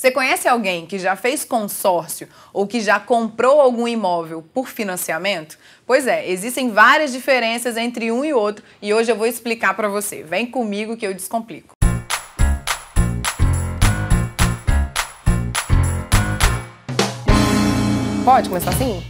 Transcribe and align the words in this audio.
Você 0.00 0.10
conhece 0.10 0.48
alguém 0.48 0.86
que 0.86 0.98
já 0.98 1.14
fez 1.14 1.44
consórcio 1.44 2.26
ou 2.54 2.66
que 2.66 2.80
já 2.80 2.98
comprou 2.98 3.60
algum 3.60 3.86
imóvel 3.86 4.40
por 4.40 4.66
financiamento? 4.66 5.58
Pois 5.86 6.06
é, 6.06 6.26
existem 6.26 6.70
várias 6.70 7.12
diferenças 7.12 7.76
entre 7.76 8.10
um 8.10 8.24
e 8.24 8.32
outro 8.32 8.64
e 8.80 8.94
hoje 8.94 9.12
eu 9.12 9.16
vou 9.16 9.26
explicar 9.26 9.76
para 9.76 9.90
você. 9.90 10.22
Vem 10.22 10.50
comigo 10.50 10.96
que 10.96 11.06
eu 11.06 11.12
descomplico. 11.12 11.74
Pode 18.24 18.48
começar 18.48 18.70
assim? 18.70 19.02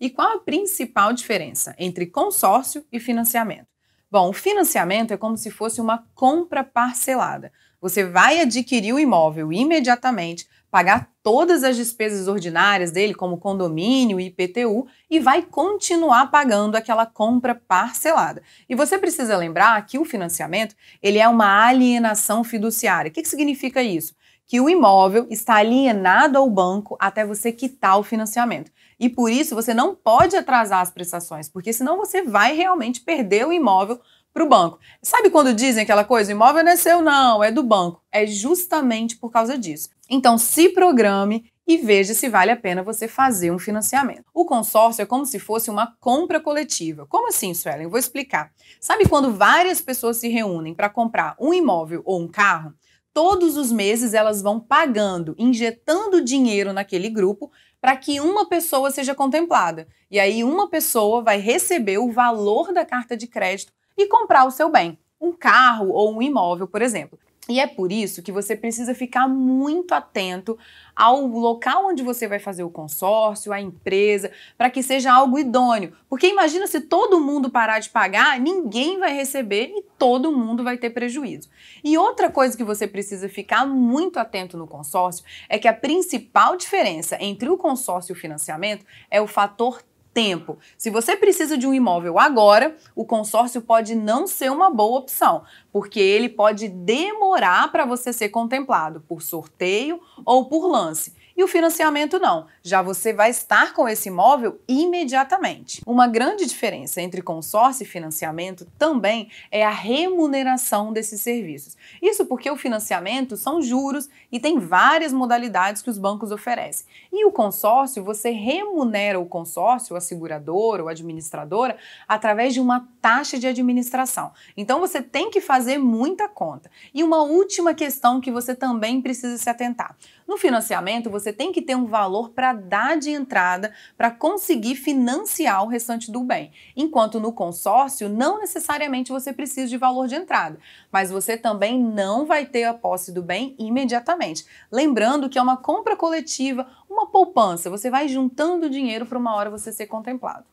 E 0.00 0.10
qual 0.10 0.38
a 0.38 0.40
principal 0.40 1.12
diferença 1.12 1.76
entre 1.78 2.06
consórcio 2.06 2.84
e 2.90 2.98
financiamento? 2.98 3.77
Bom, 4.10 4.30
o 4.30 4.32
financiamento 4.32 5.12
é 5.12 5.18
como 5.18 5.36
se 5.36 5.50
fosse 5.50 5.82
uma 5.82 6.02
compra 6.14 6.64
parcelada. 6.64 7.52
Você 7.78 8.04
vai 8.04 8.40
adquirir 8.40 8.94
o 8.94 8.98
imóvel 8.98 9.52
imediatamente, 9.52 10.48
pagar 10.70 11.10
todas 11.22 11.62
as 11.62 11.76
despesas 11.76 12.26
ordinárias 12.26 12.90
dele, 12.90 13.12
como 13.14 13.36
condomínio 13.36 14.18
e 14.18 14.26
IPTU, 14.26 14.86
e 15.10 15.20
vai 15.20 15.42
continuar 15.42 16.30
pagando 16.30 16.74
aquela 16.74 17.04
compra 17.04 17.54
parcelada. 17.54 18.42
E 18.66 18.74
você 18.74 18.98
precisa 18.98 19.36
lembrar 19.36 19.84
que 19.84 19.98
o 19.98 20.06
financiamento 20.06 20.74
ele 21.02 21.18
é 21.18 21.28
uma 21.28 21.66
alienação 21.66 22.42
fiduciária. 22.42 23.10
O 23.10 23.12
que, 23.12 23.22
que 23.22 23.28
significa 23.28 23.82
isso? 23.82 24.14
Que 24.48 24.60
o 24.60 24.68
imóvel 24.68 25.28
está 25.30 25.56
alienado 25.56 26.38
ao 26.38 26.50
banco 26.50 26.96
até 26.98 27.24
você 27.24 27.52
quitar 27.52 28.00
o 28.00 28.02
financiamento. 28.02 28.72
E 28.98 29.08
por 29.08 29.30
isso 29.30 29.54
você 29.54 29.72
não 29.72 29.94
pode 29.94 30.34
atrasar 30.34 30.80
as 30.80 30.90
prestações, 30.90 31.48
porque 31.48 31.72
senão 31.72 31.96
você 31.96 32.22
vai 32.22 32.56
realmente 32.56 33.02
perder 33.02 33.46
o 33.46 33.52
imóvel 33.52 34.00
para 34.32 34.42
o 34.42 34.48
banco. 34.48 34.78
Sabe 35.02 35.30
quando 35.30 35.54
dizem 35.54 35.82
aquela 35.82 36.04
coisa, 36.04 36.32
o 36.32 36.34
imóvel 36.34 36.64
não 36.64 36.72
é 36.72 36.76
seu 36.76 37.00
não, 37.00 37.44
é 37.44 37.52
do 37.52 37.62
banco? 37.62 38.02
É 38.10 38.26
justamente 38.26 39.16
por 39.16 39.30
causa 39.30 39.56
disso. 39.56 39.90
Então 40.10 40.36
se 40.36 40.70
programe 40.70 41.52
e 41.66 41.76
veja 41.76 42.14
se 42.14 42.30
vale 42.30 42.50
a 42.50 42.56
pena 42.56 42.82
você 42.82 43.06
fazer 43.06 43.50
um 43.50 43.58
financiamento. 43.58 44.24
O 44.32 44.46
consórcio 44.46 45.02
é 45.02 45.06
como 45.06 45.26
se 45.26 45.38
fosse 45.38 45.68
uma 45.68 45.94
compra 46.00 46.40
coletiva. 46.40 47.06
Como 47.06 47.28
assim, 47.28 47.52
Suelen? 47.52 47.84
Eu 47.84 47.90
vou 47.90 47.98
explicar. 47.98 48.50
Sabe 48.80 49.06
quando 49.06 49.34
várias 49.34 49.78
pessoas 49.82 50.16
se 50.16 50.28
reúnem 50.28 50.74
para 50.74 50.88
comprar 50.88 51.36
um 51.38 51.52
imóvel 51.52 52.00
ou 52.06 52.22
um 52.22 52.26
carro? 52.26 52.72
Todos 53.20 53.56
os 53.56 53.72
meses 53.72 54.14
elas 54.14 54.40
vão 54.40 54.60
pagando, 54.60 55.34
injetando 55.36 56.22
dinheiro 56.22 56.72
naquele 56.72 57.10
grupo 57.10 57.50
para 57.80 57.96
que 57.96 58.20
uma 58.20 58.48
pessoa 58.48 58.92
seja 58.92 59.12
contemplada. 59.12 59.88
E 60.08 60.20
aí 60.20 60.44
uma 60.44 60.70
pessoa 60.70 61.20
vai 61.20 61.40
receber 61.40 61.98
o 61.98 62.12
valor 62.12 62.72
da 62.72 62.84
carta 62.84 63.16
de 63.16 63.26
crédito 63.26 63.72
e 63.96 64.06
comprar 64.06 64.44
o 64.44 64.52
seu 64.52 64.70
bem, 64.70 64.96
um 65.20 65.32
carro 65.32 65.88
ou 65.88 66.14
um 66.14 66.22
imóvel, 66.22 66.68
por 66.68 66.80
exemplo. 66.80 67.18
E 67.48 67.58
é 67.58 67.66
por 67.66 67.90
isso 67.90 68.22
que 68.22 68.30
você 68.30 68.54
precisa 68.54 68.94
ficar 68.94 69.26
muito 69.26 69.94
atento 69.94 70.58
ao 70.94 71.26
local 71.26 71.86
onde 71.86 72.02
você 72.02 72.28
vai 72.28 72.38
fazer 72.38 72.62
o 72.62 72.68
consórcio, 72.68 73.54
a 73.54 73.60
empresa, 73.60 74.30
para 74.56 74.68
que 74.68 74.82
seja 74.82 75.10
algo 75.14 75.38
idôneo. 75.38 75.94
Porque 76.10 76.26
imagina 76.26 76.66
se 76.66 76.80
todo 76.80 77.20
mundo 77.20 77.48
parar 77.48 77.78
de 77.78 77.88
pagar, 77.88 78.38
ninguém 78.38 78.98
vai 78.98 79.14
receber 79.14 79.72
e 79.74 79.82
todo 79.98 80.30
mundo 80.30 80.62
vai 80.62 80.76
ter 80.76 80.90
prejuízo. 80.90 81.48
E 81.82 81.96
outra 81.96 82.30
coisa 82.30 82.54
que 82.54 82.64
você 82.64 82.86
precisa 82.86 83.30
ficar 83.30 83.64
muito 83.66 84.18
atento 84.18 84.58
no 84.58 84.66
consórcio 84.66 85.24
é 85.48 85.58
que 85.58 85.68
a 85.68 85.72
principal 85.72 86.54
diferença 86.54 87.16
entre 87.18 87.48
o 87.48 87.56
consórcio 87.56 88.12
e 88.12 88.16
o 88.16 88.20
financiamento 88.20 88.84
é 89.10 89.22
o 89.22 89.26
fator 89.26 89.82
tempo. 90.12 90.58
Se 90.76 90.90
você 90.90 91.16
precisa 91.16 91.56
de 91.56 91.66
um 91.66 91.74
imóvel 91.74 92.18
agora, 92.18 92.76
o 92.94 93.04
consórcio 93.04 93.62
pode 93.62 93.94
não 93.94 94.26
ser 94.26 94.50
uma 94.50 94.70
boa 94.70 94.98
opção, 94.98 95.44
porque 95.72 96.00
ele 96.00 96.28
pode 96.28 96.68
demorar 96.68 97.70
para 97.70 97.84
você 97.84 98.12
ser 98.12 98.28
contemplado 98.30 99.02
por 99.08 99.22
sorteio 99.22 100.00
ou 100.24 100.46
por 100.46 100.66
lance. 100.66 101.14
E 101.38 101.44
o 101.44 101.46
financiamento 101.46 102.18
não, 102.18 102.48
já 102.64 102.82
você 102.82 103.12
vai 103.12 103.30
estar 103.30 103.72
com 103.72 103.88
esse 103.88 104.08
imóvel 104.08 104.58
imediatamente. 104.66 105.80
Uma 105.86 106.08
grande 106.08 106.44
diferença 106.44 107.00
entre 107.00 107.22
consórcio 107.22 107.84
e 107.84 107.86
financiamento 107.86 108.66
também 108.76 109.30
é 109.48 109.64
a 109.64 109.70
remuneração 109.70 110.92
desses 110.92 111.20
serviços. 111.20 111.76
Isso 112.02 112.26
porque 112.26 112.50
o 112.50 112.56
financiamento 112.56 113.36
são 113.36 113.62
juros 113.62 114.08
e 114.32 114.40
tem 114.40 114.58
várias 114.58 115.12
modalidades 115.12 115.80
que 115.80 115.88
os 115.88 115.96
bancos 115.96 116.32
oferecem. 116.32 116.84
E 117.12 117.24
o 117.24 117.30
consórcio, 117.30 118.02
você 118.02 118.30
remunera 118.30 119.20
o 119.20 119.24
consórcio, 119.24 119.94
a 119.94 120.00
seguradora 120.00 120.82
ou 120.82 120.88
administradora, 120.88 121.76
através 122.08 122.52
de 122.52 122.60
uma 122.60 122.88
taxa 123.00 123.38
de 123.38 123.46
administração. 123.46 124.32
Então 124.56 124.80
você 124.80 125.00
tem 125.00 125.30
que 125.30 125.40
fazer 125.40 125.78
muita 125.78 126.28
conta. 126.28 126.68
E 126.92 127.04
uma 127.04 127.22
última 127.22 127.74
questão 127.74 128.20
que 128.20 128.32
você 128.32 128.56
também 128.56 129.00
precisa 129.00 129.38
se 129.38 129.48
atentar. 129.48 129.96
No 130.26 130.36
financiamento, 130.36 131.08
você 131.28 131.32
tem 131.32 131.52
que 131.52 131.60
ter 131.60 131.76
um 131.76 131.84
valor 131.84 132.30
para 132.30 132.54
dar 132.54 132.96
de 132.96 133.10
entrada 133.10 133.74
para 133.98 134.10
conseguir 134.10 134.76
financiar 134.76 135.62
o 135.62 135.68
restante 135.68 136.10
do 136.10 136.22
bem. 136.22 136.50
Enquanto 136.74 137.20
no 137.20 137.32
consórcio, 137.32 138.08
não 138.08 138.38
necessariamente 138.38 139.12
você 139.12 139.30
precisa 139.30 139.68
de 139.68 139.76
valor 139.76 140.08
de 140.08 140.14
entrada, 140.14 140.58
mas 140.90 141.10
você 141.10 141.36
também 141.36 141.78
não 141.78 142.24
vai 142.24 142.46
ter 142.46 142.64
a 142.64 142.72
posse 142.72 143.12
do 143.12 143.22
bem 143.22 143.54
imediatamente. 143.58 144.46
Lembrando 144.72 145.28
que 145.28 145.38
é 145.38 145.42
uma 145.42 145.58
compra 145.58 145.94
coletiva, 145.96 146.66
uma 146.88 147.06
poupança, 147.10 147.68
você 147.68 147.90
vai 147.90 148.08
juntando 148.08 148.70
dinheiro 148.70 149.04
para 149.04 149.18
uma 149.18 149.34
hora 149.34 149.50
você 149.50 149.70
ser 149.70 149.86
contemplado. 149.86 150.46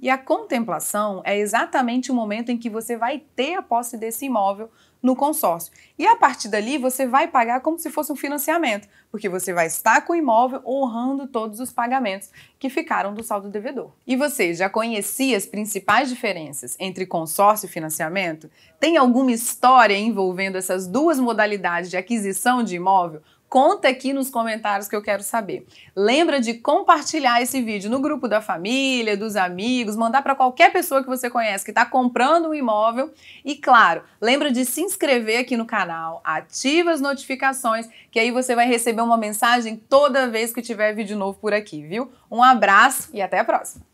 E 0.00 0.10
a 0.10 0.18
contemplação 0.18 1.22
é 1.24 1.38
exatamente 1.38 2.10
o 2.10 2.14
momento 2.14 2.50
em 2.50 2.58
que 2.58 2.68
você 2.68 2.96
vai 2.96 3.22
ter 3.34 3.54
a 3.54 3.62
posse 3.62 3.96
desse 3.96 4.26
imóvel 4.26 4.70
no 5.04 5.14
consórcio. 5.14 5.70
E 5.98 6.06
a 6.06 6.16
partir 6.16 6.48
dali 6.48 6.78
você 6.78 7.06
vai 7.06 7.28
pagar 7.28 7.60
como 7.60 7.78
se 7.78 7.90
fosse 7.90 8.10
um 8.10 8.16
financiamento, 8.16 8.88
porque 9.10 9.28
você 9.28 9.52
vai 9.52 9.66
estar 9.66 10.00
com 10.00 10.14
o 10.14 10.16
imóvel 10.16 10.62
honrando 10.64 11.26
todos 11.26 11.60
os 11.60 11.70
pagamentos 11.70 12.30
que 12.58 12.70
ficaram 12.70 13.12
do 13.12 13.22
saldo 13.22 13.50
devedor. 13.50 13.92
E 14.06 14.16
você 14.16 14.54
já 14.54 14.70
conhecia 14.70 15.36
as 15.36 15.44
principais 15.44 16.08
diferenças 16.08 16.74
entre 16.80 17.04
consórcio 17.04 17.66
e 17.66 17.70
financiamento? 17.70 18.50
Tem 18.80 18.96
alguma 18.96 19.30
história 19.30 19.94
envolvendo 19.94 20.56
essas 20.56 20.86
duas 20.86 21.20
modalidades 21.20 21.90
de 21.90 21.98
aquisição 21.98 22.62
de 22.62 22.76
imóvel? 22.76 23.20
Conta 23.54 23.86
aqui 23.86 24.12
nos 24.12 24.30
comentários 24.30 24.88
que 24.88 24.96
eu 24.96 25.00
quero 25.00 25.22
saber. 25.22 25.64
Lembra 25.94 26.40
de 26.40 26.54
compartilhar 26.54 27.40
esse 27.40 27.62
vídeo 27.62 27.88
no 27.88 28.00
grupo 28.00 28.26
da 28.26 28.40
família, 28.40 29.16
dos 29.16 29.36
amigos, 29.36 29.94
mandar 29.94 30.22
para 30.22 30.34
qualquer 30.34 30.72
pessoa 30.72 31.04
que 31.04 31.08
você 31.08 31.30
conhece 31.30 31.64
que 31.64 31.70
está 31.70 31.86
comprando 31.86 32.48
um 32.48 32.54
imóvel. 32.54 33.14
E 33.44 33.54
claro, 33.54 34.02
lembra 34.20 34.50
de 34.50 34.64
se 34.64 34.80
inscrever 34.80 35.38
aqui 35.38 35.56
no 35.56 35.66
canal, 35.66 36.20
ativa 36.24 36.90
as 36.90 37.00
notificações, 37.00 37.88
que 38.10 38.18
aí 38.18 38.32
você 38.32 38.56
vai 38.56 38.66
receber 38.66 39.02
uma 39.02 39.16
mensagem 39.16 39.76
toda 39.76 40.28
vez 40.28 40.52
que 40.52 40.60
tiver 40.60 40.92
vídeo 40.92 41.16
novo 41.16 41.38
por 41.38 41.54
aqui, 41.54 41.80
viu? 41.80 42.10
Um 42.28 42.42
abraço 42.42 43.08
e 43.12 43.22
até 43.22 43.38
a 43.38 43.44
próxima! 43.44 43.93